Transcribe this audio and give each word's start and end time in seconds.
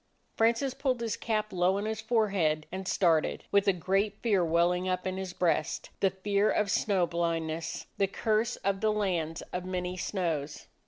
Francis 0.35 0.73
pulled 0.73 0.99
his 0.99 1.15
cap 1.15 1.53
low 1.53 1.77
on 1.77 1.85
his 1.85 2.01
forehead 2.01 2.65
and 2.71 2.87
started, 2.87 3.45
with 3.51 3.67
a 3.67 3.71
great 3.71 4.17
fear 4.23 4.43
welling 4.43 4.89
up 4.89 5.05
in 5.05 5.15
his 5.17 5.31
breast; 5.31 5.91
the 5.99 6.09
fear 6.09 6.49
of 6.49 6.71
snow 6.71 7.05
blindness, 7.05 7.85
the 7.99 8.07
curse 8.07 8.55
of 8.65 8.81
the 8.81 8.91
lands 8.91 9.43
of 9.53 9.63
many 9.63 9.95
snows. 9.95 10.65